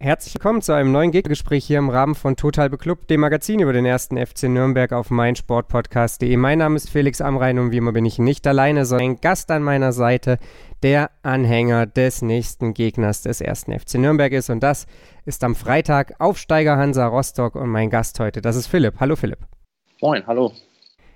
[0.00, 3.72] Herzlich willkommen zu einem neuen Gegnergespräch hier im Rahmen von Total Beklubbt, dem Magazin über
[3.72, 6.36] den ersten FC Nürnberg auf meinsportpodcast.de.
[6.36, 9.50] Mein Name ist Felix Amrein und wie immer bin ich nicht alleine, sondern ein Gast
[9.50, 10.38] an meiner Seite,
[10.84, 14.50] der Anhänger des nächsten Gegners des ersten FC Nürnberg ist.
[14.50, 14.86] Und das
[15.24, 19.00] ist am Freitag Aufsteiger Hansa Rostock und mein Gast heute, das ist Philipp.
[19.00, 19.40] Hallo Philipp.
[20.00, 20.52] Moin, hallo.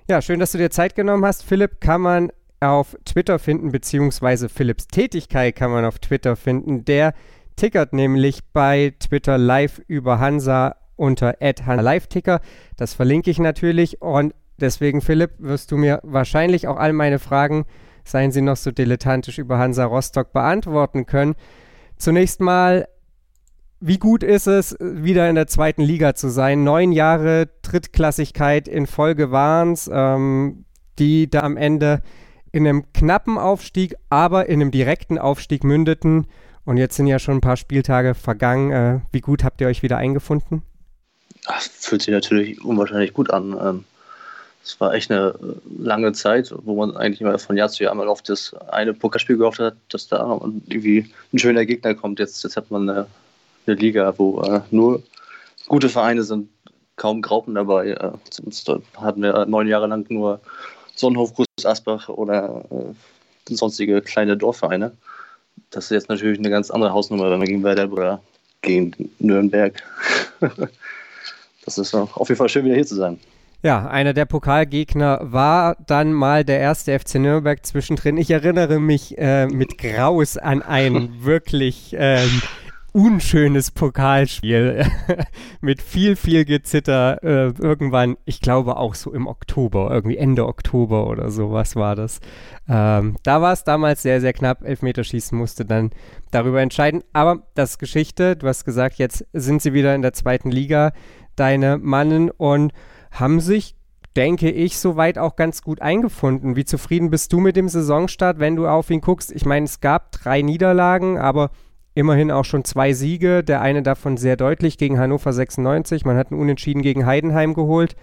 [0.09, 1.45] Ja, schön, dass du dir Zeit genommen hast.
[1.45, 6.85] Philipp kann man auf Twitter finden, beziehungsweise Philipps Tätigkeit kann man auf Twitter finden.
[6.85, 7.15] Der
[7.57, 12.41] tickert nämlich bei Twitter live über Hansa unter @hansa_live_ticker.
[12.77, 17.65] Das verlinke ich natürlich und deswegen Philipp wirst du mir wahrscheinlich auch all meine Fragen,
[18.05, 21.35] seien sie noch so dilettantisch über Hansa Rostock beantworten können.
[21.97, 22.87] Zunächst mal
[23.85, 26.63] wie gut ist es, wieder in der zweiten Liga zu sein?
[26.63, 30.67] Neun Jahre Drittklassigkeit in Folge waren es, ähm,
[31.01, 32.01] die da am Ende
[32.53, 36.29] in einem knappen Aufstieg, aber in einem direkten Aufstieg mündeten.
[36.65, 38.71] Und jetzt sind ja schon ein paar Spieltage vergangen.
[38.71, 40.63] Äh, wie gut habt ihr euch wieder eingefunden?
[41.47, 43.57] Das fühlt sich natürlich unwahrscheinlich gut an.
[43.61, 43.85] Ähm,
[44.63, 47.95] es war echt eine äh, lange Zeit, wo man eigentlich immer von Jahr zu Jahr
[47.95, 52.21] mal auf das eine Pokerspiel gehofft hat, dass da irgendwie ein schöner Gegner kommt.
[52.21, 53.07] Jetzt, jetzt hat man eine,
[53.67, 55.03] eine Liga, wo äh, nur
[55.67, 56.49] gute Vereine sind,
[56.95, 57.97] kaum Graupen dabei.
[58.31, 60.41] Sonst hatten wir neun Jahre lang nur
[60.95, 62.65] Sonnenhof, Groß Asbach oder
[63.49, 64.93] sonstige kleine Dorfvereine
[65.71, 68.21] das ist jetzt natürlich eine ganz andere Hausnummer, wenn man gegen Werder oder
[68.61, 69.83] gegen Nürnberg.
[71.65, 73.19] das ist auf jeden Fall schön, wieder hier zu sein.
[73.65, 78.17] Ja, einer der Pokalgegner war dann mal der erste FC Nürnberg zwischendrin.
[78.17, 82.43] Ich erinnere mich äh, mit Graus an ein wirklich ähm,
[82.93, 84.87] unschönes Pokalspiel
[85.61, 87.23] mit viel, viel Gezitter.
[87.23, 92.21] Äh, irgendwann, ich glaube auch so im Oktober, irgendwie Ende Oktober oder sowas war das.
[92.69, 94.63] Ähm, da war es damals sehr, sehr knapp.
[94.63, 95.91] Elfmeterschießen musste dann
[96.31, 97.03] darüber entscheiden.
[97.13, 98.37] Aber das ist Geschichte.
[98.37, 100.93] Du hast gesagt, jetzt sind sie wieder in der zweiten Liga,
[101.35, 102.73] deine Mannen, und
[103.11, 103.75] haben sich
[104.17, 106.55] denke ich, soweit auch ganz gut eingefunden.
[106.55, 109.33] Wie zufrieden bist du mit dem Saisonstart, wenn du auf ihn guckst?
[109.33, 111.51] Ich meine, es gab drei Niederlagen, aber
[111.95, 116.05] immerhin auch schon zwei Siege, der eine davon sehr deutlich gegen Hannover 96.
[116.05, 117.97] Man hat einen Unentschieden gegen Heidenheim geholt.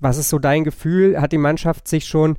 [0.00, 1.20] Was ist so dein Gefühl?
[1.20, 2.38] Hat die Mannschaft sich schon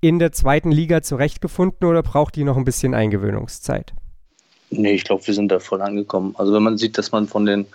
[0.00, 3.92] in der zweiten Liga zurechtgefunden oder braucht die noch ein bisschen Eingewöhnungszeit?
[4.70, 6.34] Nee, ich glaube, wir sind da voll angekommen.
[6.38, 7.66] Also wenn man sieht, dass man von den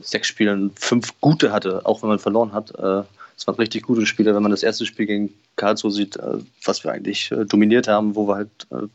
[0.00, 3.02] sechs Spielen fünf gute hatte, auch wenn man verloren hat, äh,
[3.36, 4.34] es waren richtig gute Spiele.
[4.34, 8.14] Wenn man das erste Spiel gegen Karlsruhe sieht, äh, was wir eigentlich äh, dominiert haben,
[8.14, 8.86] wo wir halt äh,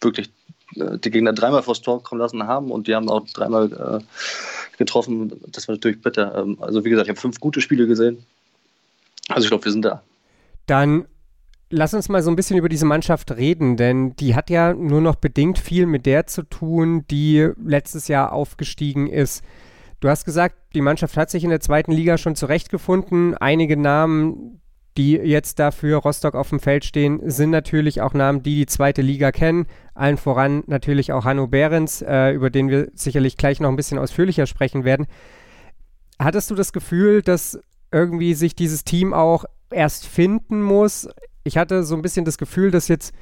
[0.00, 0.30] wirklich
[0.72, 5.32] die Gegner dreimal vors Tor kommen lassen haben und die haben auch dreimal äh, getroffen.
[5.48, 6.36] Das war natürlich bitter.
[6.36, 8.24] Ähm, also wie gesagt, ich habe fünf gute Spiele gesehen.
[9.28, 10.02] Also ich glaube, wir sind da.
[10.66, 11.06] Dann
[11.70, 15.00] lass uns mal so ein bisschen über diese Mannschaft reden, denn die hat ja nur
[15.00, 19.42] noch bedingt viel mit der zu tun, die letztes Jahr aufgestiegen ist.
[20.00, 23.34] Du hast gesagt, die Mannschaft hat sich in der zweiten Liga schon zurechtgefunden.
[23.36, 24.60] Einige Namen,
[24.96, 29.02] die jetzt dafür Rostock auf dem Feld stehen, sind natürlich auch Namen, die die zweite
[29.02, 29.66] Liga kennen.
[29.94, 33.98] Allen voran natürlich auch Hanno Behrens, äh, über den wir sicherlich gleich noch ein bisschen
[33.98, 35.06] ausführlicher sprechen werden.
[36.18, 37.58] Hattest du das Gefühl, dass
[37.90, 41.08] irgendwie sich dieses Team auch erst finden muss?
[41.42, 43.12] Ich hatte so ein bisschen das Gefühl, dass jetzt,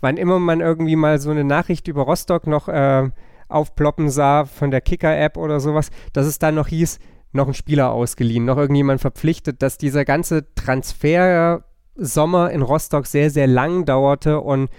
[0.00, 3.10] wann immer man irgendwie mal so eine Nachricht über Rostock noch äh,
[3.48, 6.98] aufploppen sah von der Kicker-App oder sowas, dass es dann noch hieß,
[7.32, 13.46] noch einen Spieler ausgeliehen, noch irgendjemand verpflichtet, dass dieser ganze Transfer-Sommer in Rostock sehr, sehr
[13.46, 14.70] lang dauerte und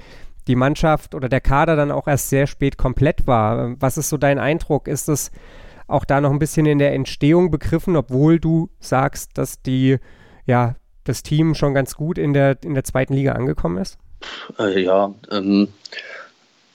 [0.47, 3.75] die Mannschaft oder der Kader dann auch erst sehr spät komplett war.
[3.79, 4.87] Was ist so dein Eindruck?
[4.87, 5.31] Ist es
[5.87, 9.97] auch da noch ein bisschen in der Entstehung begriffen, obwohl du sagst, dass die,
[10.45, 13.97] ja, das Team schon ganz gut in der, in der zweiten Liga angekommen ist?
[14.59, 15.69] Äh, ja, ähm,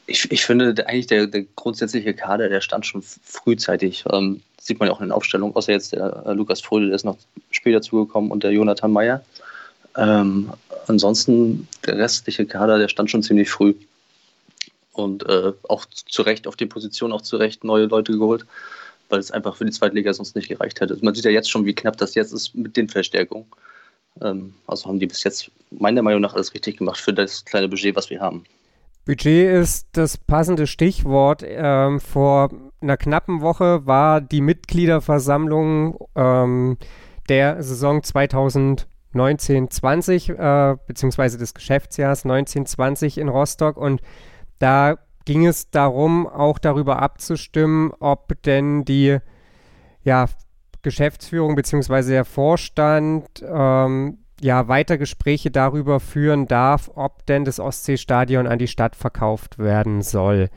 [0.07, 4.05] ich, ich finde eigentlich der, der grundsätzliche Kader, der stand schon frühzeitig.
[4.11, 6.97] Ähm, sieht man ja auch in den Aufstellungen, außer jetzt der äh, Lukas Fröde, der
[6.97, 7.19] ist noch
[7.51, 9.25] später zugekommen und der Jonathan Meyer.
[9.97, 10.53] Ähm,
[10.87, 13.75] ansonsten, der restliche Kader, der stand schon ziemlich früh.
[14.93, 18.45] Und äh, auch zu Recht auf die Position, auch zu Recht neue Leute geholt,
[19.09, 20.99] weil es einfach für die zweite Liga sonst nicht gereicht hätte.
[21.01, 23.47] Man sieht ja jetzt schon, wie knapp das jetzt ist mit den Verstärkungen.
[24.21, 27.69] Ähm, also haben die bis jetzt meiner Meinung nach alles richtig gemacht für das kleine
[27.69, 28.45] Budget, was wir haben.
[29.05, 31.43] Budget ist das passende Stichwort.
[31.45, 32.51] Ähm, vor
[32.81, 36.77] einer knappen Woche war die Mitgliederversammlung ähm,
[37.29, 44.01] der Saison 2019-20, äh, beziehungsweise des Geschäftsjahrs 1920 in Rostock und
[44.59, 49.19] da ging es darum, auch darüber abzustimmen, ob denn die
[50.05, 50.27] ja,
[50.83, 52.11] Geschäftsführung bzw.
[52.11, 58.69] der Vorstand ähm, ja weiter Gespräche darüber führen darf, ob denn das Ostseestadion an die
[58.69, 60.51] Stadt verkauft werden soll.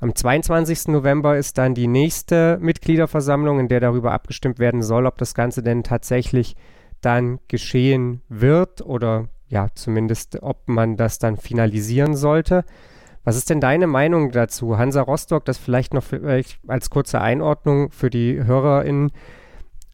[0.00, 0.88] Am 22.
[0.88, 5.62] November ist dann die nächste Mitgliederversammlung, in der darüber abgestimmt werden soll, ob das Ganze
[5.62, 6.56] denn tatsächlich
[7.02, 12.64] dann geschehen wird oder ja, zumindest ob man das dann finalisieren sollte.
[13.24, 14.78] Was ist denn deine Meinung dazu?
[14.78, 19.12] Hansa Rostock, das vielleicht noch vielleicht als kurze Einordnung für die HörerInnen.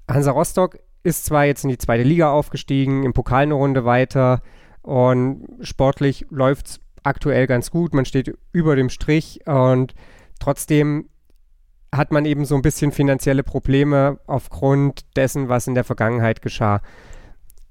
[0.08, 4.42] Hansa Rostock ist zwar jetzt in die zweite Liga aufgestiegen, im Pokal eine Runde weiter
[4.82, 7.94] und sportlich läuft es aktuell ganz gut.
[7.94, 9.94] Man steht über dem Strich und
[10.40, 11.08] trotzdem
[11.94, 16.82] hat man eben so ein bisschen finanzielle Probleme aufgrund dessen, was in der Vergangenheit geschah.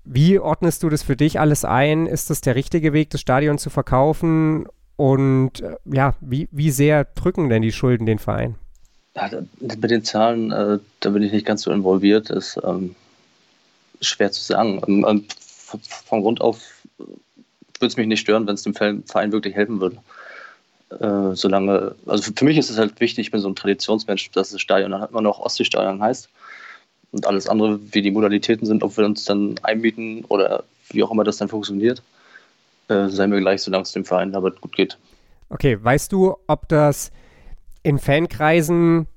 [0.06, 2.08] Wie ordnest du das für dich alles ein?
[2.08, 4.68] Ist das der richtige Weg, das Stadion zu verkaufen?
[4.96, 8.56] Und äh, ja, wie, wie sehr drücken denn die Schulden den Verein?
[9.16, 9.30] Ja,
[9.60, 12.96] mit den Zahlen, äh, da bin ich nicht ganz so involviert, ist ähm,
[14.02, 14.82] schwer zu sagen.
[14.88, 15.26] Ähm, ähm
[16.06, 16.62] von Grund auf
[17.80, 19.98] würde es mich nicht stören, wenn es dem Verein wirklich helfen würde.
[20.90, 24.52] Äh, solange, also für mich ist es halt wichtig, ich bin so ein Traditionsmensch, dass
[24.52, 26.30] das Stadion dann immer noch Ostseestadion heißt.
[27.12, 31.12] Und alles andere, wie die Modalitäten sind, ob wir uns dann einmieten oder wie auch
[31.12, 32.02] immer das dann funktioniert,
[32.88, 34.98] äh, sei mir gleich, solange es dem Verein damit gut geht.
[35.50, 37.12] Okay, weißt du, ob das
[37.84, 39.08] in Fankreisen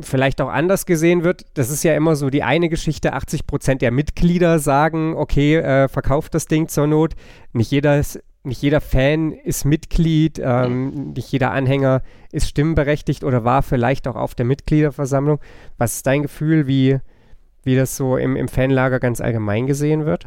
[0.00, 1.46] vielleicht auch anders gesehen wird.
[1.54, 3.12] Das ist ja immer so die eine Geschichte.
[3.12, 7.14] 80 Prozent der Mitglieder sagen, okay, äh, verkauft das Ding zur Not.
[7.52, 12.02] Nicht jeder, ist, nicht jeder Fan ist Mitglied, ähm, nicht jeder Anhänger
[12.32, 15.40] ist stimmberechtigt oder war vielleicht auch auf der Mitgliederversammlung.
[15.78, 16.98] Was ist dein Gefühl, wie,
[17.64, 20.26] wie das so im, im Fanlager ganz allgemein gesehen wird?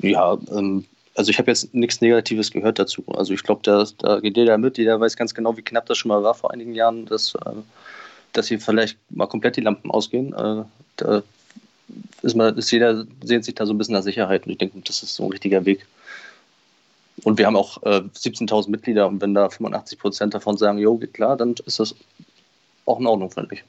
[0.00, 0.84] Ja, ähm,
[1.14, 3.04] also ich habe jetzt nichts Negatives gehört dazu.
[3.08, 5.98] Also ich glaube, da, da geht jeder mit, jeder weiß ganz genau, wie knapp das
[5.98, 7.06] schon mal war vor einigen Jahren.
[7.06, 7.50] Das äh,
[8.32, 10.32] dass hier vielleicht mal komplett die Lampen ausgehen.
[10.32, 10.64] Äh,
[10.96, 11.22] da
[12.22, 14.80] ist, man, ist jeder sehnt sich da so ein bisschen nach Sicherheit und ich denke,
[14.84, 15.86] das ist so ein richtiger Weg.
[17.24, 20.96] Und wir haben auch äh, 17.000 Mitglieder und wenn da 85 Prozent davon sagen, jo,
[20.96, 21.94] geht klar, dann ist das
[22.86, 23.64] auch in Ordnung, finde ich.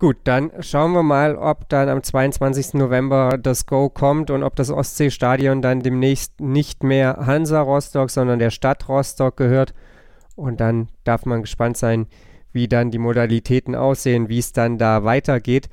[0.00, 2.74] Gut, dann schauen wir mal, ob dann am 22.
[2.74, 8.38] November das Go kommt und ob das Ostseestadion dann demnächst nicht mehr Hansa Rostock, sondern
[8.38, 9.74] der Stadt Rostock gehört.
[10.36, 12.06] Und dann darf man gespannt sein,
[12.52, 15.68] wie dann die Modalitäten aussehen, wie es dann da weitergeht.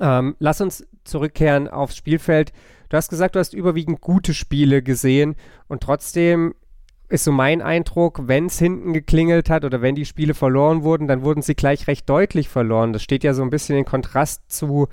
[0.00, 2.52] Ähm, lass uns zurückkehren aufs Spielfeld.
[2.88, 5.36] Du hast gesagt, du hast überwiegend gute Spiele gesehen
[5.68, 6.54] und trotzdem
[7.08, 11.08] ist so mein Eindruck, wenn es hinten geklingelt hat oder wenn die Spiele verloren wurden,
[11.08, 12.92] dann wurden sie gleich recht deutlich verloren.
[12.92, 14.88] Das steht ja so ein bisschen in Kontrast zu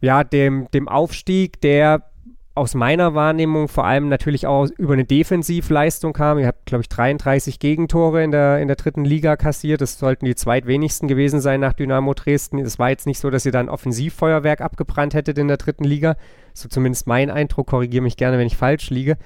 [0.00, 2.11] ja, dem, dem Aufstieg, der
[2.54, 6.38] aus meiner Wahrnehmung vor allem natürlich auch über eine Defensivleistung kam.
[6.38, 9.80] Ihr habt, glaube ich, 33 Gegentore in der, in der dritten Liga kassiert.
[9.80, 12.58] Das sollten die zweitwenigsten gewesen sein nach Dynamo Dresden.
[12.58, 15.84] Es war jetzt nicht so, dass ihr da ein Offensivfeuerwerk abgebrannt hättet in der dritten
[15.84, 16.16] Liga.
[16.52, 17.68] So zumindest mein Eindruck.
[17.68, 19.16] Korrigiere mich gerne, wenn ich falsch liege.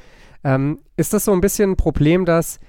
[0.44, 2.60] Ähm, ist das so ein bisschen ein Problem, dass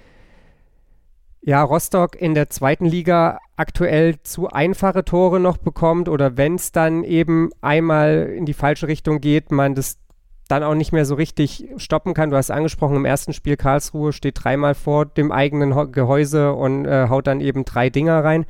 [1.41, 6.71] ja, Rostock in der zweiten Liga aktuell zu einfache Tore noch bekommt oder wenn es
[6.71, 9.97] dann eben einmal in die falsche Richtung geht, man das
[10.47, 12.29] dann auch nicht mehr so richtig stoppen kann.
[12.29, 17.07] Du hast angesprochen, im ersten Spiel Karlsruhe steht dreimal vor dem eigenen Gehäuse und äh,
[17.09, 18.45] haut dann eben drei Dinger rein.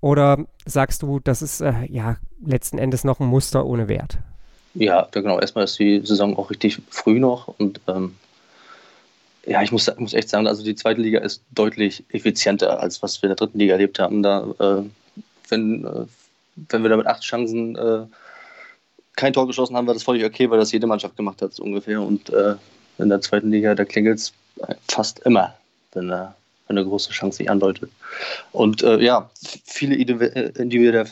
[0.00, 4.18] Oder sagst du, das ist äh, ja letzten Endes noch ein Muster ohne Wert?
[4.74, 5.38] Ja, genau.
[5.38, 8.14] Erstmal ist die Saison auch richtig früh noch und ähm,
[9.46, 13.20] ja, ich muss, muss echt sagen, also die zweite Liga ist deutlich effizienter, als was
[13.20, 14.22] wir in der dritten Liga erlebt haben.
[14.22, 14.82] Da, äh,
[15.48, 16.06] wenn, äh,
[16.68, 18.06] wenn wir da mit acht Chancen äh,
[19.20, 21.62] kein Tor geschossen haben, war das völlig okay, weil das jede Mannschaft gemacht hat, so
[21.62, 22.00] ungefähr.
[22.00, 22.54] Und äh,
[22.96, 24.32] in der zweiten Liga, da klingelt es
[24.88, 25.54] fast immer,
[25.92, 26.28] wenn, äh,
[26.66, 27.90] wenn eine große Chance sich andeutet.
[28.52, 29.30] Und äh, ja,
[29.66, 31.04] viele individuelle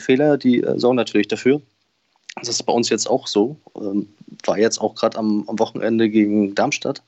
[0.00, 1.62] Fehler, die äh, sorgen natürlich dafür.
[2.34, 3.56] Das ist bei uns jetzt auch so.
[3.76, 4.08] Ähm,
[4.44, 7.00] war jetzt auch gerade am, am, Wochenende gegen Darmstadt.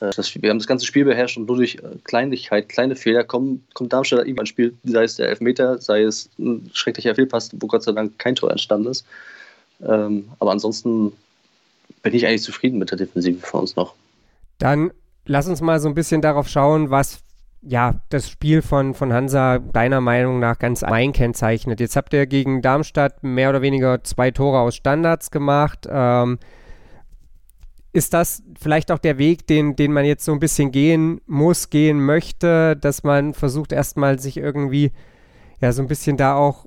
[0.00, 3.24] Äh, das, wir haben das ganze Spiel beherrscht und nur durch äh, Kleinlichkeit, kleine Fehler
[3.24, 7.50] kommen, kommt Darmstadt irgendwann ins Spiel, sei es der Elfmeter, sei es ein schrecklicher Fehlpass,
[7.58, 9.06] wo Gott sei Dank kein Tor entstanden ist.
[9.86, 11.12] Ähm, aber ansonsten
[12.02, 13.94] bin ich eigentlich zufrieden mit der Defensive von uns noch.
[14.58, 14.92] Dann
[15.24, 17.20] lass uns mal so ein bisschen darauf schauen, was
[17.62, 21.80] ja das Spiel von, von Hansa deiner Meinung nach ganz allgemein kennzeichnet.
[21.80, 25.86] Jetzt habt ihr gegen Darmstadt mehr oder weniger zwei Tore aus Standards gemacht.
[25.88, 26.38] Ähm,
[27.92, 31.70] ist das vielleicht auch der Weg, den, den man jetzt so ein bisschen gehen muss,
[31.70, 34.92] gehen möchte, dass man versucht erstmal sich irgendwie
[35.60, 36.66] ja so ein bisschen da auch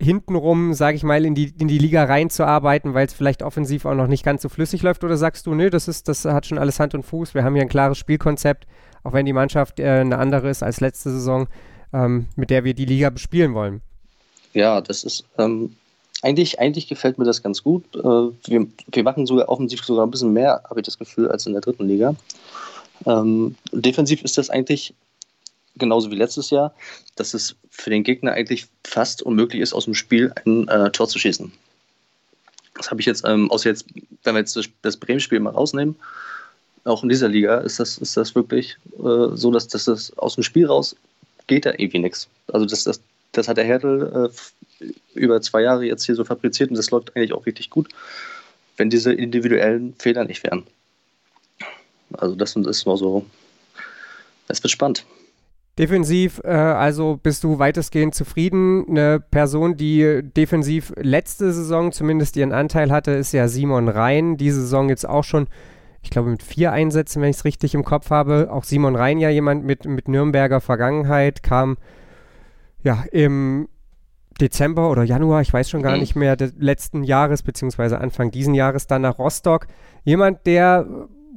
[0.00, 3.94] hintenrum, sage ich mal, in die, in die Liga reinzuarbeiten, weil es vielleicht offensiv auch
[3.94, 5.04] noch nicht ganz so flüssig läuft?
[5.04, 7.54] Oder sagst du, nö, das, ist, das hat schon alles Hand und Fuß, wir haben
[7.54, 8.66] hier ein klares Spielkonzept,
[9.04, 11.48] auch wenn die Mannschaft äh, eine andere ist als letzte Saison,
[11.92, 13.80] ähm, mit der wir die Liga bespielen wollen?
[14.52, 15.76] Ja, das ist ähm,
[16.22, 17.84] eigentlich, eigentlich gefällt mir das ganz gut.
[17.94, 21.46] Äh, wir, wir machen sogar offensiv sogar ein bisschen mehr, habe ich das Gefühl, als
[21.46, 22.14] in der dritten Liga.
[23.04, 24.94] Ähm, defensiv ist das eigentlich
[25.78, 26.74] genauso wie letztes Jahr,
[27.16, 31.08] dass es für den Gegner eigentlich fast unmöglich ist, aus dem Spiel ein äh, Tor
[31.08, 31.52] zu schießen.
[32.74, 33.86] Das habe ich jetzt, ähm, außer jetzt,
[34.24, 35.96] wenn wir jetzt das, Bremen-Spiel mal rausnehmen,
[36.84, 40.34] auch in dieser Liga ist das, ist das wirklich äh, so, dass, dass das aus
[40.34, 40.94] dem Spiel raus
[41.46, 42.28] geht da irgendwie nichts.
[42.52, 43.00] Also das, das,
[43.32, 44.30] das hat der Hertel
[44.80, 47.88] äh, über zwei Jahre jetzt hier so fabriziert und das läuft eigentlich auch richtig gut,
[48.76, 50.66] wenn diese individuellen Fehler nicht wären.
[52.12, 53.26] Also das ist mal so,
[54.48, 55.04] es wird spannend.
[55.78, 58.86] Defensiv, äh, also bist du weitestgehend zufrieden.
[58.88, 64.38] Eine Person, die defensiv letzte Saison zumindest ihren Anteil hatte, ist ja Simon Rhein.
[64.38, 65.48] Diese Saison jetzt auch schon,
[66.02, 68.48] ich glaube, mit vier Einsätzen, wenn ich es richtig im Kopf habe.
[68.50, 71.76] Auch Simon Rhein ja jemand mit, mit Nürnberger Vergangenheit, kam
[72.82, 73.68] ja im
[74.40, 76.00] Dezember oder Januar, ich weiß schon gar mhm.
[76.00, 79.66] nicht mehr, des letzten Jahres, beziehungsweise Anfang diesen Jahres dann nach Rostock.
[80.04, 80.86] Jemand, der,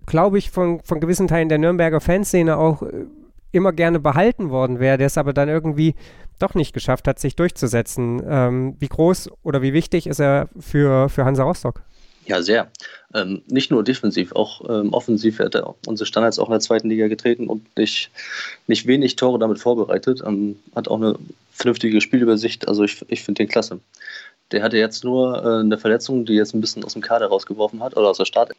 [0.05, 3.05] glaube ich, von, von gewissen Teilen der Nürnberger Fanszene auch äh,
[3.51, 5.95] immer gerne behalten worden wäre, der es aber dann irgendwie
[6.39, 8.21] doch nicht geschafft hat, sich durchzusetzen.
[8.27, 11.81] Ähm, wie groß oder wie wichtig ist er für, für Hansa Rostock?
[12.25, 12.71] Ja, sehr.
[13.15, 16.87] Ähm, nicht nur defensiv, auch ähm, offensiv hat er unsere Standards auch in der zweiten
[16.87, 18.11] Liga getreten und nicht,
[18.67, 20.21] nicht wenig Tore damit vorbereitet.
[20.23, 21.15] Ähm, hat auch eine
[21.51, 22.67] vernünftige Spielübersicht.
[22.67, 23.79] Also ich, ich finde den klasse.
[24.51, 27.81] Der hatte jetzt nur äh, eine Verletzung, die jetzt ein bisschen aus dem Kader rausgeworfen
[27.81, 28.51] hat oder aus der Start.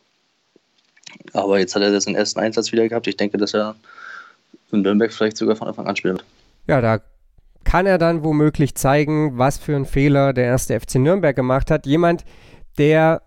[1.32, 3.06] Aber jetzt hat er den ersten Einsatz wieder gehabt.
[3.06, 3.76] Ich denke, dass er
[4.72, 6.24] in Nürnberg vielleicht sogar von Anfang an spielen wird.
[6.66, 7.00] Ja, da
[7.64, 11.86] kann er dann womöglich zeigen, was für einen Fehler der erste FC Nürnberg gemacht hat.
[11.86, 12.24] Jemand,
[12.78, 13.22] der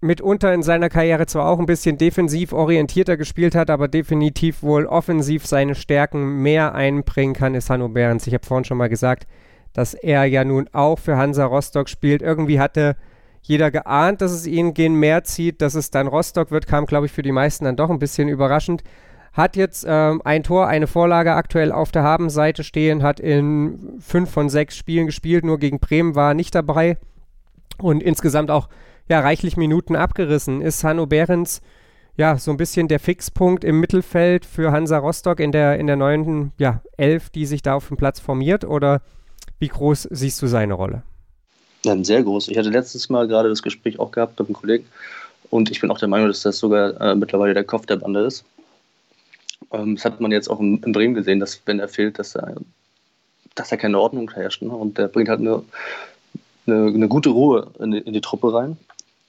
[0.00, 4.86] mitunter in seiner Karriere zwar auch ein bisschen defensiv orientierter gespielt hat, aber definitiv wohl
[4.86, 8.26] offensiv seine Stärken mehr einbringen kann, ist Hanno Behrens.
[8.26, 9.26] Ich habe vorhin schon mal gesagt,
[9.72, 12.20] dass er ja nun auch für Hansa Rostock spielt.
[12.20, 12.96] Irgendwie hatte
[13.42, 17.06] jeder geahnt, dass es ihn gehen mehr zieht, dass es dann Rostock wird, kam, glaube
[17.06, 18.82] ich, für die meisten dann doch ein bisschen überraschend.
[19.32, 24.30] Hat jetzt ähm, ein Tor, eine Vorlage aktuell auf der Habenseite stehen, hat in fünf
[24.30, 26.98] von sechs Spielen gespielt, nur gegen Bremen war nicht dabei
[27.78, 28.68] und insgesamt auch
[29.08, 30.60] ja, reichlich Minuten abgerissen.
[30.60, 31.62] Ist Hanno Behrens
[32.16, 35.96] ja so ein bisschen der Fixpunkt im Mittelfeld für Hansa Rostock in der, in der
[35.96, 38.64] neuen ja, Elf, die sich da auf dem Platz formiert?
[38.64, 39.00] Oder
[39.58, 41.02] wie groß siehst du seine Rolle?
[41.84, 42.48] Ja, sehr groß.
[42.48, 44.86] Ich hatte letztes Mal gerade das Gespräch auch gehabt mit einem Kollegen
[45.50, 48.20] und ich bin auch der Meinung, dass das sogar äh, mittlerweile der Kopf der Bande
[48.20, 48.44] ist.
[49.72, 52.56] Ähm, das hat man jetzt auch in, Bremen gesehen, dass wenn er fehlt, dass er,
[53.54, 54.62] dass er keine Ordnung herrscht.
[54.62, 54.70] Ne?
[54.70, 55.62] Und der bringt halt eine,
[56.66, 58.76] eine, eine gute Ruhe in die, in die, Truppe rein,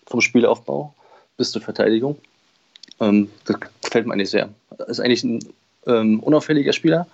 [0.07, 0.93] vom Spielaufbau
[1.37, 2.17] bis zur Verteidigung.
[2.99, 4.49] Ähm, das gefällt mir eigentlich sehr.
[4.87, 5.39] Ist eigentlich ein
[5.87, 7.07] ähm, unauffälliger Spieler,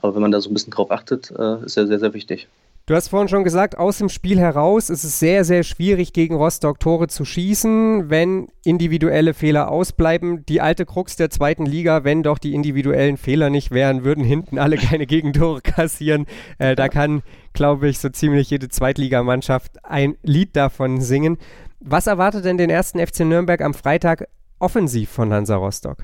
[0.00, 2.48] aber wenn man da so ein bisschen drauf achtet, äh, ist er sehr, sehr wichtig.
[2.84, 6.34] Du hast vorhin schon gesagt, aus dem Spiel heraus ist es sehr, sehr schwierig, gegen
[6.34, 10.44] Rostock Tore zu schießen, wenn individuelle Fehler ausbleiben.
[10.46, 14.58] Die alte Krux der zweiten Liga, wenn doch die individuellen Fehler nicht wären, würden hinten
[14.58, 16.26] alle keine Gegentore kassieren.
[16.58, 17.22] Äh, da kann,
[17.52, 21.38] glaube ich, so ziemlich jede Zweitligamannschaft ein Lied davon singen.
[21.78, 24.26] Was erwartet denn den ersten FC Nürnberg am Freitag
[24.58, 25.98] offensiv von Hansa Rostock?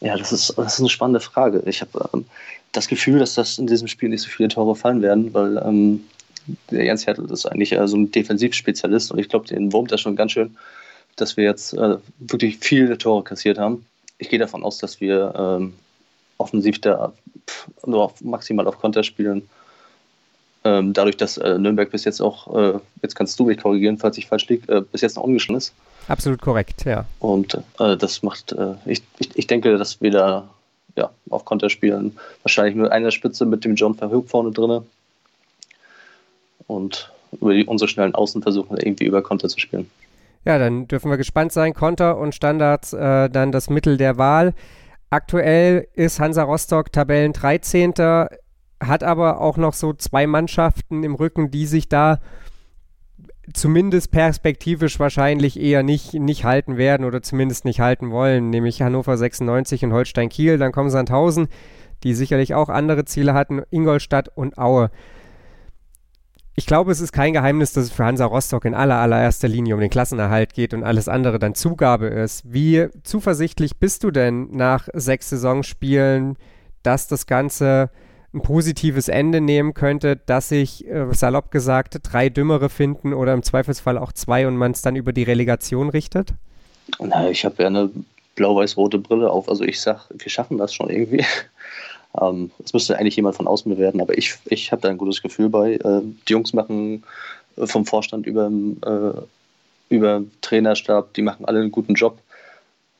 [0.00, 1.62] Ja, das ist, das ist eine spannende Frage.
[1.66, 2.24] Ich habe ähm,
[2.72, 6.04] das Gefühl, dass das in diesem Spiel nicht so viele Tore fallen werden, weil ähm,
[6.70, 10.00] der Jens Hertel ist eigentlich äh, so ein Defensivspezialist und ich glaube, den wurmt das
[10.00, 10.56] schon ganz schön,
[11.16, 13.86] dass wir jetzt äh, wirklich viele Tore kassiert haben.
[14.18, 15.74] Ich gehe davon aus, dass wir ähm,
[16.38, 17.12] offensiv da
[17.48, 19.48] pff, nur auf, maximal auf Konter spielen.
[20.64, 24.16] Ähm, dadurch, dass äh, Nürnberg bis jetzt auch, äh, jetzt kannst du mich korrigieren, falls
[24.16, 25.74] ich falsch liege, äh, bis jetzt noch ungeschlagen ist.
[26.08, 27.04] Absolut korrekt, ja.
[27.18, 30.50] Und äh, das macht, ich, ich, ich denke, dass wir da
[30.96, 32.16] ja, auf Konter spielen.
[32.42, 34.82] Wahrscheinlich mit einer Spitze mit dem John Verhoek vorne drin
[36.66, 39.90] und über die, unsere schnellen Außen versuchen, irgendwie über Konter zu spielen.
[40.44, 41.74] Ja, dann dürfen wir gespannt sein.
[41.74, 44.54] Konter und Standards äh, dann das Mittel der Wahl.
[45.10, 47.94] Aktuell ist Hansa Rostock Tabellen 13.
[48.80, 52.20] Hat aber auch noch so zwei Mannschaften im Rücken, die sich da
[53.52, 59.16] zumindest perspektivisch wahrscheinlich eher nicht, nicht halten werden oder zumindest nicht halten wollen, nämlich Hannover
[59.16, 60.58] 96 und Holstein Kiel.
[60.58, 61.48] Dann kommen Sandhausen,
[62.02, 64.90] die sicherlich auch andere Ziele hatten, Ingolstadt und Aue
[66.56, 69.74] ich glaube, es ist kein Geheimnis, dass es für Hansa Rostock in aller, allererster Linie
[69.74, 72.42] um den Klassenerhalt geht und alles andere dann Zugabe ist.
[72.44, 76.36] Wie zuversichtlich bist du denn nach sechs Saisonspielen,
[76.82, 77.90] dass das Ganze
[78.32, 83.42] ein positives Ende nehmen könnte, dass sich, äh, salopp gesagt, drei Dümmere finden oder im
[83.42, 86.34] Zweifelsfall auch zwei und man es dann über die Relegation richtet?
[87.00, 87.90] Na, ich habe ja eine
[88.34, 89.48] blau-weiß-rote Brille auf.
[89.48, 91.24] Also ich sage, wir schaffen das schon irgendwie.
[92.20, 95.22] Ähm, es müsste eigentlich jemand von außen bewerten, aber ich, ich habe da ein gutes
[95.22, 95.74] Gefühl bei.
[95.74, 97.04] Äh, die Jungs machen
[97.56, 102.18] äh, vom Vorstand über, äh, über Trainerstab, die machen alle einen guten Job.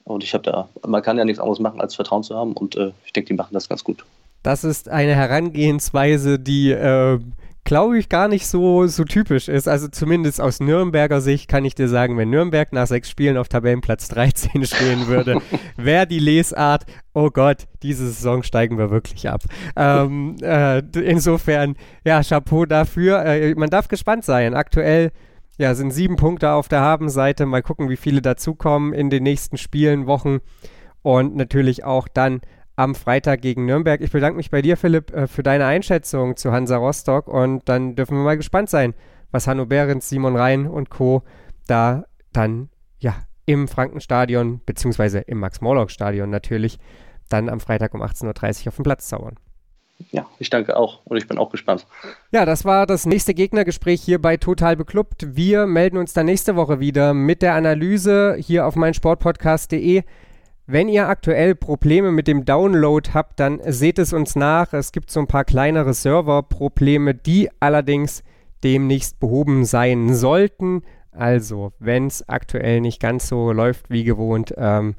[0.05, 2.77] Und ich habe da, man kann ja nichts anderes machen, als Vertrauen zu haben und
[2.77, 4.05] äh, ich denke, die machen das ganz gut.
[4.43, 7.19] Das ist eine Herangehensweise, die äh,
[7.65, 9.69] glaube ich, gar nicht so, so typisch ist.
[9.69, 13.49] Also zumindest aus Nürnberger Sicht kann ich dir sagen, wenn Nürnberg nach sechs Spielen auf
[13.49, 15.41] Tabellenplatz 13 stehen würde,
[15.77, 19.43] wäre die Lesart, oh Gott, diese Saison steigen wir wirklich ab.
[19.77, 23.25] Ähm, äh, insofern, ja, Chapeau dafür.
[23.25, 24.55] Äh, man darf gespannt sein.
[24.55, 25.11] Aktuell
[25.57, 27.47] ja, sind sieben Punkte auf der Habenseite.
[27.47, 30.41] Mal gucken, wie viele dazukommen in den nächsten Spielen, Wochen.
[31.03, 32.41] Und natürlich auch dann
[32.77, 34.01] am Freitag gegen Nürnberg.
[34.01, 37.95] Ich bedanke mich bei dir, Philipp, äh, für deine Einschätzung zu Hansa Rostock und dann
[37.95, 38.95] dürfen wir mal gespannt sein,
[39.31, 41.23] was Hanno Behrens, Simon Rhein und Co.
[41.67, 43.15] da dann ja
[43.47, 46.79] im Frankenstadion beziehungsweise im Max-Morlock-Stadion natürlich
[47.29, 49.37] dann am Freitag um 18.30 Uhr auf den Platz zaubern.
[50.11, 51.87] Ja, ich danke auch und ich bin auch gespannt.
[52.33, 55.37] Ja, das war das nächste Gegnergespräch hier bei Total Beklubbt.
[55.37, 60.03] Wir melden uns dann nächste Woche wieder mit der Analyse hier auf meinsportpodcast.de.
[60.67, 64.73] Wenn ihr aktuell Probleme mit dem Download habt, dann seht es uns nach.
[64.73, 68.25] Es gibt so ein paar kleinere Serverprobleme, die allerdings
[68.63, 70.83] demnächst behoben sein sollten.
[71.13, 74.95] Also, wenn es aktuell nicht ganz so läuft wie gewohnt, ähm,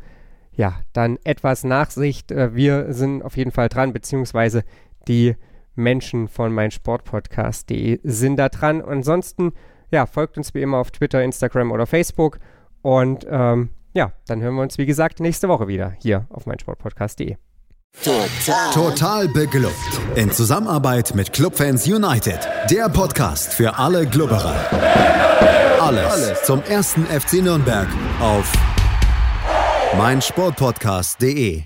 [0.53, 2.31] ja, dann etwas Nachsicht.
[2.31, 4.63] Äh, wir sind auf jeden Fall dran, beziehungsweise
[5.07, 5.35] die
[5.73, 8.81] Menschen von meinsportpodcast.de sind da dran.
[8.81, 9.51] Ansonsten,
[9.91, 12.39] ja, folgt uns wie immer auf Twitter, Instagram oder Facebook
[12.83, 17.37] und ähm, ja, dann hören wir uns, wie gesagt, nächste Woche wieder hier auf meinsportpodcast.de.
[18.03, 18.71] Total.
[18.73, 19.73] Total beglückt.
[20.15, 22.39] In Zusammenarbeit mit Clubfans United.
[22.69, 24.55] Der Podcast für alle Glubberer.
[25.79, 27.87] Alles, Alles zum ersten FC Nürnberg
[28.19, 28.51] auf
[29.97, 31.63] meinsportpodcast.de.